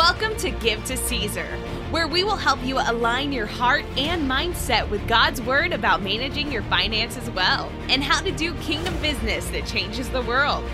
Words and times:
Welcome 0.00 0.34
to 0.38 0.50
Give 0.50 0.82
to 0.84 0.96
Caesar, 0.96 1.44
where 1.90 2.08
we 2.08 2.24
will 2.24 2.34
help 2.34 2.64
you 2.64 2.78
align 2.78 3.32
your 3.32 3.44
heart 3.44 3.84
and 3.98 4.22
mindset 4.22 4.88
with 4.88 5.06
God's 5.06 5.42
Word 5.42 5.74
about 5.74 6.00
managing 6.00 6.50
your 6.50 6.62
finances 6.62 7.28
well 7.28 7.70
and 7.90 8.02
how 8.02 8.22
to 8.22 8.32
do 8.32 8.54
kingdom 8.54 8.96
business 9.02 9.50
that 9.50 9.66
changes 9.66 10.08
the 10.08 10.22
world. 10.22 10.64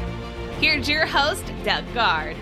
Here's 0.61 0.89
your 0.89 1.07
host, 1.07 1.45
Doug 1.65 1.85
Gard. 1.93 2.37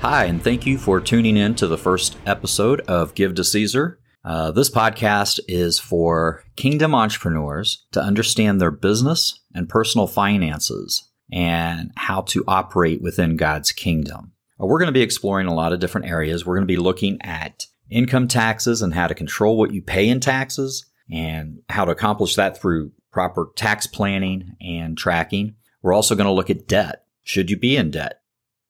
Hi, 0.00 0.24
and 0.24 0.42
thank 0.42 0.64
you 0.64 0.78
for 0.78 0.98
tuning 0.98 1.36
in 1.36 1.54
to 1.56 1.66
the 1.66 1.76
first 1.76 2.16
episode 2.24 2.80
of 2.88 3.14
Give 3.14 3.34
to 3.34 3.44
Caesar. 3.44 4.00
Uh, 4.24 4.50
this 4.50 4.70
podcast 4.70 5.40
is 5.46 5.78
for 5.78 6.42
kingdom 6.56 6.94
entrepreneurs 6.94 7.84
to 7.92 8.00
understand 8.00 8.62
their 8.62 8.70
business 8.70 9.42
and 9.54 9.68
personal 9.68 10.06
finances 10.06 11.06
and 11.30 11.92
how 11.96 12.22
to 12.22 12.44
operate 12.48 13.02
within 13.02 13.36
God's 13.36 13.72
kingdom. 13.72 14.32
Uh, 14.60 14.66
we're 14.66 14.78
going 14.78 14.86
to 14.86 14.92
be 14.92 15.02
exploring 15.02 15.46
a 15.46 15.54
lot 15.54 15.72
of 15.72 15.80
different 15.80 16.06
areas. 16.06 16.44
We're 16.44 16.56
going 16.56 16.66
to 16.66 16.72
be 16.72 16.76
looking 16.76 17.20
at 17.22 17.66
income 17.90 18.28
taxes 18.28 18.82
and 18.82 18.94
how 18.94 19.06
to 19.06 19.14
control 19.14 19.56
what 19.56 19.72
you 19.72 19.82
pay 19.82 20.08
in 20.08 20.20
taxes 20.20 20.86
and 21.10 21.60
how 21.68 21.84
to 21.84 21.92
accomplish 21.92 22.34
that 22.36 22.60
through 22.60 22.92
proper 23.10 23.50
tax 23.56 23.86
planning 23.86 24.56
and 24.60 24.96
tracking. 24.96 25.54
We're 25.82 25.94
also 25.94 26.14
going 26.14 26.26
to 26.26 26.32
look 26.32 26.50
at 26.50 26.68
debt. 26.68 27.04
Should 27.22 27.50
you 27.50 27.56
be 27.56 27.76
in 27.76 27.90
debt? 27.90 28.20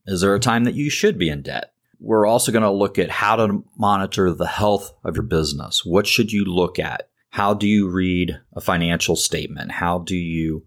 Is 0.07 0.21
there 0.21 0.35
a 0.35 0.41
time 0.41 0.65
that 0.65 0.75
you 0.75 0.91
should 0.91 1.19
be 1.19 1.29
in 1.29 1.43
debt? 1.43 1.73
We're 2.01 2.27
also 2.27 2.53
going 2.53 2.63
to 2.63 2.71
look 2.71 2.99
at 2.99 3.11
how 3.11 3.37
to 3.37 3.65
monitor 3.77 4.33
the 4.33 4.47
health 4.47 4.93
of 5.05 5.17
your 5.17 5.25
business. 5.25 5.85
What 5.85 6.07
should 6.07 6.33
you 6.33 6.45
look 6.45 6.79
at? 6.79 7.09
How 7.31 7.55
do 7.55 7.67
you 7.67 7.89
read 7.89 8.41
a 8.55 8.61
financial 8.61 9.17
statement? 9.17 9.73
How 9.73 9.99
do 9.99 10.17
you 10.17 10.65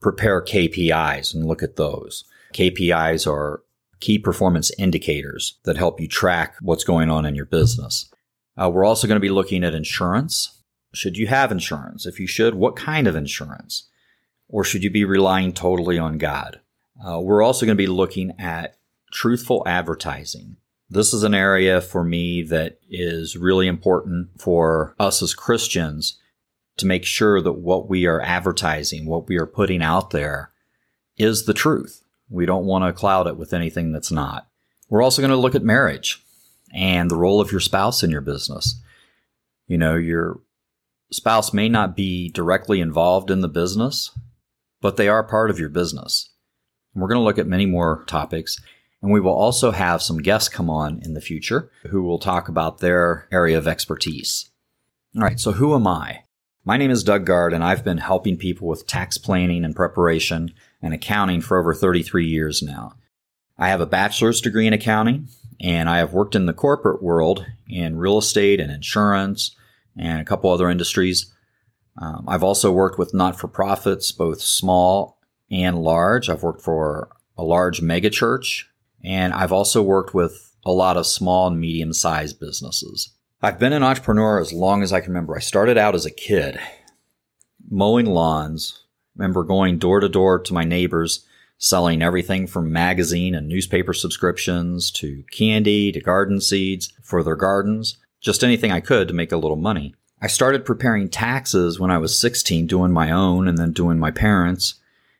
prepare 0.00 0.42
KPIs 0.42 1.34
and 1.34 1.44
look 1.44 1.62
at 1.62 1.76
those? 1.76 2.24
KPIs 2.52 3.30
are 3.30 3.62
key 4.00 4.18
performance 4.18 4.70
indicators 4.78 5.58
that 5.64 5.76
help 5.76 6.00
you 6.00 6.08
track 6.08 6.56
what's 6.60 6.84
going 6.84 7.10
on 7.10 7.24
in 7.24 7.34
your 7.34 7.46
business. 7.46 8.10
Uh, 8.56 8.70
we're 8.70 8.84
also 8.84 9.06
going 9.06 9.16
to 9.16 9.20
be 9.20 9.30
looking 9.30 9.64
at 9.64 9.74
insurance. 9.74 10.62
Should 10.92 11.16
you 11.16 11.26
have 11.26 11.50
insurance? 11.50 12.06
If 12.06 12.20
you 12.20 12.26
should, 12.26 12.54
what 12.54 12.76
kind 12.76 13.06
of 13.06 13.16
insurance? 13.16 13.88
Or 14.48 14.62
should 14.62 14.84
you 14.84 14.90
be 14.90 15.04
relying 15.04 15.52
totally 15.52 15.98
on 15.98 16.18
God? 16.18 16.60
Uh, 17.04 17.20
we're 17.20 17.42
also 17.42 17.66
going 17.66 17.76
to 17.76 17.82
be 17.82 17.88
looking 17.88 18.32
at 18.38 18.76
truthful 19.12 19.62
advertising. 19.66 20.56
This 20.88 21.12
is 21.12 21.22
an 21.22 21.34
area 21.34 21.80
for 21.80 22.04
me 22.04 22.42
that 22.42 22.78
is 22.88 23.36
really 23.36 23.66
important 23.66 24.28
for 24.40 24.94
us 24.98 25.22
as 25.22 25.34
Christians 25.34 26.20
to 26.76 26.86
make 26.86 27.04
sure 27.04 27.40
that 27.40 27.54
what 27.54 27.88
we 27.88 28.06
are 28.06 28.20
advertising, 28.20 29.06
what 29.06 29.28
we 29.28 29.36
are 29.36 29.46
putting 29.46 29.82
out 29.82 30.10
there, 30.10 30.52
is 31.16 31.46
the 31.46 31.54
truth. 31.54 32.03
We 32.28 32.46
don't 32.46 32.66
want 32.66 32.84
to 32.84 32.98
cloud 32.98 33.26
it 33.26 33.36
with 33.36 33.52
anything 33.52 33.92
that's 33.92 34.10
not. 34.10 34.48
We're 34.88 35.02
also 35.02 35.22
going 35.22 35.30
to 35.30 35.36
look 35.36 35.54
at 35.54 35.62
marriage 35.62 36.22
and 36.72 37.10
the 37.10 37.16
role 37.16 37.40
of 37.40 37.50
your 37.50 37.60
spouse 37.60 38.02
in 38.02 38.10
your 38.10 38.20
business. 38.20 38.80
You 39.66 39.78
know, 39.78 39.94
your 39.94 40.40
spouse 41.12 41.52
may 41.52 41.68
not 41.68 41.96
be 41.96 42.28
directly 42.30 42.80
involved 42.80 43.30
in 43.30 43.40
the 43.40 43.48
business, 43.48 44.10
but 44.80 44.96
they 44.96 45.08
are 45.08 45.22
part 45.24 45.50
of 45.50 45.58
your 45.58 45.68
business. 45.68 46.30
And 46.94 47.02
we're 47.02 47.08
going 47.08 47.20
to 47.20 47.24
look 47.24 47.38
at 47.38 47.46
many 47.46 47.66
more 47.66 48.04
topics. 48.06 48.60
And 49.00 49.12
we 49.12 49.20
will 49.20 49.34
also 49.34 49.70
have 49.70 50.02
some 50.02 50.18
guests 50.18 50.48
come 50.48 50.70
on 50.70 51.00
in 51.02 51.14
the 51.14 51.20
future 51.20 51.70
who 51.90 52.02
will 52.02 52.18
talk 52.18 52.48
about 52.48 52.78
their 52.78 53.28
area 53.30 53.58
of 53.58 53.68
expertise. 53.68 54.50
All 55.16 55.22
right, 55.22 55.38
so 55.38 55.52
who 55.52 55.74
am 55.74 55.86
I? 55.86 56.24
My 56.66 56.78
name 56.78 56.90
is 56.90 57.04
Doug 57.04 57.26
Gard, 57.26 57.52
and 57.52 57.62
I've 57.62 57.84
been 57.84 57.98
helping 57.98 58.38
people 58.38 58.68
with 58.68 58.86
tax 58.86 59.18
planning 59.18 59.66
and 59.66 59.76
preparation 59.76 60.54
and 60.80 60.94
accounting 60.94 61.42
for 61.42 61.58
over 61.58 61.74
33 61.74 62.26
years 62.26 62.62
now. 62.62 62.94
I 63.58 63.68
have 63.68 63.82
a 63.82 63.86
bachelor's 63.86 64.40
degree 64.40 64.66
in 64.66 64.72
accounting, 64.72 65.28
and 65.60 65.90
I 65.90 65.98
have 65.98 66.14
worked 66.14 66.34
in 66.34 66.46
the 66.46 66.54
corporate 66.54 67.02
world 67.02 67.44
in 67.68 67.98
real 67.98 68.16
estate 68.16 68.60
and 68.60 68.72
insurance 68.72 69.54
and 69.94 70.22
a 70.22 70.24
couple 70.24 70.50
other 70.50 70.70
industries. 70.70 71.30
Um, 72.00 72.24
I've 72.26 72.42
also 72.42 72.72
worked 72.72 72.98
with 72.98 73.12
not 73.12 73.38
for 73.38 73.46
profits, 73.46 74.10
both 74.10 74.40
small 74.40 75.18
and 75.50 75.82
large. 75.82 76.30
I've 76.30 76.42
worked 76.42 76.62
for 76.62 77.10
a 77.36 77.44
large 77.44 77.82
megachurch, 77.82 78.64
and 79.04 79.34
I've 79.34 79.52
also 79.52 79.82
worked 79.82 80.14
with 80.14 80.56
a 80.64 80.72
lot 80.72 80.96
of 80.96 81.06
small 81.06 81.46
and 81.46 81.60
medium 81.60 81.92
sized 81.92 82.40
businesses. 82.40 83.13
I've 83.44 83.58
been 83.58 83.74
an 83.74 83.82
entrepreneur 83.82 84.40
as 84.40 84.54
long 84.54 84.82
as 84.82 84.90
I 84.90 85.00
can 85.00 85.10
remember. 85.10 85.36
I 85.36 85.40
started 85.40 85.76
out 85.76 85.94
as 85.94 86.06
a 86.06 86.10
kid 86.10 86.58
mowing 87.68 88.06
lawns. 88.06 88.84
remember 89.14 89.44
going 89.44 89.76
door 89.76 90.00
to 90.00 90.08
door 90.08 90.38
to 90.38 90.54
my 90.54 90.64
neighbors, 90.64 91.26
selling 91.58 92.00
everything 92.00 92.46
from 92.46 92.72
magazine 92.72 93.34
and 93.34 93.46
newspaper 93.46 93.92
subscriptions 93.92 94.90
to 94.92 95.24
candy 95.30 95.92
to 95.92 96.00
garden 96.00 96.40
seeds 96.40 96.90
for 97.02 97.22
their 97.22 97.36
gardens, 97.36 97.98
just 98.18 98.42
anything 98.42 98.72
I 98.72 98.80
could 98.80 99.08
to 99.08 99.14
make 99.14 99.30
a 99.30 99.36
little 99.36 99.58
money. 99.58 99.94
I 100.22 100.26
started 100.26 100.64
preparing 100.64 101.10
taxes 101.10 101.78
when 101.78 101.90
I 101.90 101.98
was 101.98 102.18
16, 102.18 102.66
doing 102.66 102.92
my 102.92 103.10
own 103.10 103.46
and 103.46 103.58
then 103.58 103.72
doing 103.72 103.98
my 103.98 104.10
parents. 104.10 104.76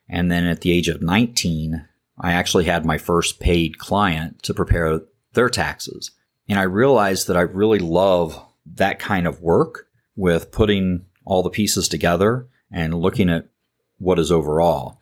And 0.09 0.31
then 0.31 0.47
at 0.47 0.61
the 0.61 0.71
age 0.71 0.87
of 0.87 0.99
19, 0.99 1.87
I 2.19 2.31
actually 2.31 2.65
had 2.65 2.87
my 2.87 2.97
first 2.97 3.39
paid 3.39 3.77
client 3.77 4.41
to 4.41 4.53
prepare 4.55 5.01
their 5.33 5.49
taxes. 5.49 6.09
And 6.47 6.59
I 6.59 6.63
realized 6.63 7.27
that 7.27 7.37
I 7.37 7.41
really 7.41 7.79
love 7.79 8.39
that 8.75 8.99
kind 8.99 9.27
of 9.27 9.41
work 9.41 9.87
with 10.15 10.51
putting 10.51 11.05
all 11.25 11.43
the 11.43 11.49
pieces 11.49 11.87
together 11.87 12.47
and 12.71 12.93
looking 12.93 13.29
at 13.29 13.49
what 13.97 14.19
is 14.19 14.31
overall. 14.31 14.99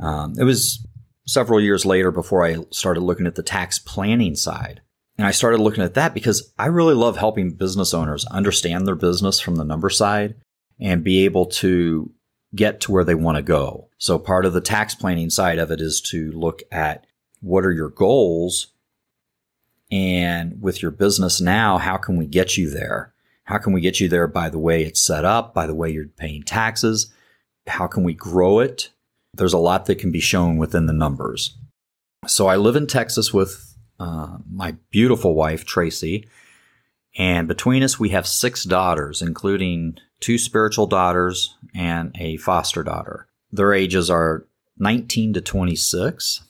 Um, 0.00 0.34
it 0.38 0.44
was 0.44 0.86
several 1.26 1.60
years 1.60 1.84
later 1.84 2.10
before 2.10 2.44
I 2.44 2.58
started 2.70 3.00
looking 3.00 3.26
at 3.26 3.34
the 3.34 3.42
tax 3.42 3.78
planning 3.78 4.36
side. 4.36 4.80
And 5.18 5.26
I 5.26 5.30
started 5.30 5.60
looking 5.60 5.82
at 5.82 5.94
that 5.94 6.14
because 6.14 6.52
I 6.58 6.66
really 6.66 6.94
love 6.94 7.16
helping 7.16 7.52
business 7.52 7.94
owners 7.94 8.26
understand 8.26 8.86
their 8.86 8.94
business 8.94 9.40
from 9.40 9.56
the 9.56 9.64
number 9.64 9.88
side 9.88 10.34
and 10.78 11.02
be 11.02 11.24
able 11.24 11.46
to 11.46 12.12
get 12.54 12.80
to 12.82 12.92
where 12.92 13.04
they 13.04 13.14
want 13.14 13.36
to 13.36 13.42
go. 13.42 13.88
So 13.98 14.18
part 14.18 14.44
of 14.44 14.52
the 14.52 14.60
tax 14.60 14.94
planning 14.94 15.30
side 15.30 15.58
of 15.58 15.70
it 15.70 15.80
is 15.80 16.00
to 16.02 16.30
look 16.32 16.62
at 16.70 17.06
what 17.40 17.64
are 17.64 17.72
your 17.72 17.88
goals 17.88 18.68
and 19.90 20.60
with 20.60 20.82
your 20.82 20.90
business 20.90 21.40
now, 21.40 21.78
how 21.78 21.96
can 21.96 22.16
we 22.16 22.26
get 22.26 22.56
you 22.56 22.70
there? 22.70 23.12
How 23.44 23.58
can 23.58 23.72
we 23.72 23.80
get 23.80 24.00
you 24.00 24.08
there 24.08 24.26
by 24.26 24.50
the 24.50 24.58
way 24.58 24.82
it's 24.82 25.00
set 25.00 25.24
up, 25.24 25.54
by 25.54 25.66
the 25.66 25.74
way 25.74 25.90
you're 25.90 26.08
paying 26.08 26.42
taxes? 26.42 27.12
How 27.66 27.86
can 27.86 28.02
we 28.02 28.14
grow 28.14 28.58
it? 28.58 28.90
There's 29.34 29.52
a 29.52 29.58
lot 29.58 29.86
that 29.86 29.98
can 29.98 30.10
be 30.10 30.20
shown 30.20 30.56
within 30.56 30.86
the 30.86 30.92
numbers. 30.92 31.56
So 32.26 32.48
I 32.48 32.56
live 32.56 32.74
in 32.74 32.86
Texas 32.86 33.32
with 33.32 33.76
uh, 34.00 34.38
my 34.50 34.76
beautiful 34.90 35.34
wife, 35.34 35.64
Tracy. 35.64 36.28
And 37.16 37.46
between 37.46 37.82
us, 37.82 37.98
we 37.98 38.10
have 38.10 38.26
six 38.26 38.64
daughters, 38.64 39.22
including 39.22 39.96
two 40.20 40.38
spiritual 40.38 40.86
daughters 40.86 41.56
and 41.74 42.14
a 42.18 42.36
foster 42.38 42.82
daughter. 42.82 43.28
Their 43.52 43.72
ages 43.72 44.10
are 44.10 44.46
19 44.78 45.34
to 45.34 45.40
26. 45.40 46.42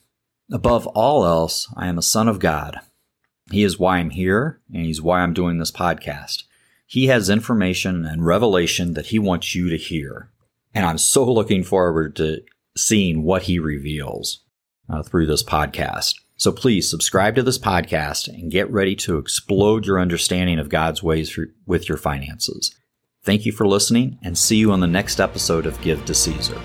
Above 0.53 0.87
all 0.89 1.25
else, 1.25 1.73
I 1.77 1.89
am 1.89 1.99
a 1.99 2.03
son 2.03 2.29
of 2.29 2.39
God. 2.39 2.81
He 3.51 3.63
is 3.63 3.79
why 3.79 3.99
I'm 3.99 4.11
here, 4.11 4.61
and 4.73 4.85
he's 4.85 5.01
why 5.01 5.21
I'm 5.21 5.33
doing 5.33 5.59
this 5.59 5.71
podcast. 5.71 6.45
He 6.87 7.07
has 7.07 7.31
information 7.31 8.05
and 8.05 8.25
revelation 8.25 8.95
that 8.95 9.07
he 9.07 9.19
wants 9.19 9.55
you 9.55 9.69
to 9.71 9.77
hear. 9.77 10.31
And 10.75 10.85
I'm 10.85 10.99
so 10.99 11.31
looking 11.31 11.63
forward 11.63 12.17
to 12.17 12.43
seeing 12.77 13.23
what 13.23 13.43
he 13.43 13.59
reveals 13.59 14.45
uh, 14.89 15.03
through 15.03 15.27
this 15.27 15.43
podcast. 15.43 16.15
So 16.37 16.53
please 16.53 16.91
subscribe 16.91 17.35
to 17.37 17.43
this 17.43 17.59
podcast 17.59 18.29
and 18.29 18.51
get 18.51 18.71
ready 18.71 18.95
to 18.97 19.19
explode 19.19 19.87
your 19.87 19.99
understanding 19.99 20.59
of 20.59 20.69
God's 20.69 21.03
ways 21.03 21.31
for, 21.31 21.47
with 21.67 21.89
your 21.89 21.99
finances. 21.99 22.75
Thank 23.23 23.47
you 23.47 23.53
for 23.53 23.67
listening 23.67 24.19
and 24.23 24.37
see 24.37 24.57
you 24.57 24.71
on 24.71 24.81
the 24.81 24.87
next 24.87 25.19
episode 25.19 25.67
of 25.67 25.81
Give 25.81 26.05
to 26.05 26.15
Caesar. 26.15 26.61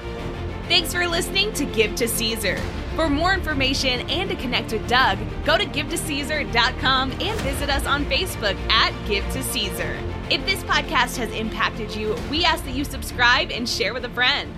Thanks 0.68 0.94
for 0.94 1.08
listening 1.08 1.54
to 1.54 1.66
Give 1.66 1.96
to 1.96 2.08
Caesar. 2.08 2.60
For 2.96 3.10
more 3.10 3.34
information 3.34 4.10
and 4.10 4.30
to 4.30 4.36
connect 4.36 4.74
with 4.74 4.86
Doug, 4.88 5.18
go 5.46 5.58
to 5.58 5.66
givetocaesar.com 5.66 7.12
and 7.12 7.40
visit 7.42 7.70
us 7.70 7.86
on 7.86 8.06
Facebook 8.06 8.58
at 8.70 8.94
Give 9.08 9.24
to 9.32 9.42
Caesar. 9.42 9.98
If 10.30 10.46
this 10.46 10.62
podcast 10.64 11.18
has 11.18 11.32
impacted 11.34 11.96
you, 11.96 12.16
we 12.30 12.44
ask 12.44 12.66
that 12.66 12.74
you 12.74 12.84
subscribe 12.84 13.50
and 13.50 13.68
share 13.68 13.94
with 13.94 14.04
a 14.04 14.10
friend. 14.10 14.54